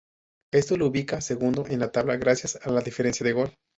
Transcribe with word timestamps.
Esto 0.51 0.77
lo 0.77 0.87
ubicaba 0.87 1.21
segundo 1.21 1.67
en 1.67 1.77
la 1.79 1.91
tabla 1.91 2.17
gracias 2.17 2.55
a 2.59 2.71
la 2.71 2.81
diferencia 2.81 3.23
de 3.23 3.33
gol. 3.33 3.53